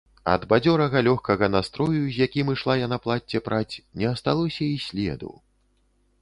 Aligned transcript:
Ад 0.31 0.45
бадзёрага, 0.51 1.01
лёгкага 1.07 1.49
настрою, 1.55 1.99
з 2.05 2.15
якім 2.25 2.49
ішла 2.55 2.77
яна 2.85 2.97
плацце 3.05 3.43
праць, 3.49 3.75
не 4.01 4.09
асталося 4.15 4.63
і 4.71 4.75
следу. 4.87 5.31